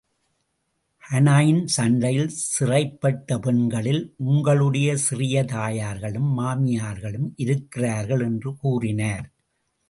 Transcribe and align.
ஹூனைன் 1.03 1.59
சண்டையில் 1.65 2.31
சிறைப்பட்ட 2.55 3.37
பெண்களில் 3.39 4.15
உங்களுடைய 4.17 4.97
சிறிய 4.97 5.43
தாயார்களும், 5.43 6.31
மாமியார்களும் 6.39 7.29
இருக்கிறார்கள் 7.35 8.19
என்று 8.19 8.53
கூறினார். 8.55 9.27